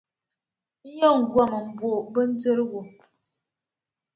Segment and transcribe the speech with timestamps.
[0.87, 2.81] N yɛn gomi m-bo bindirigu.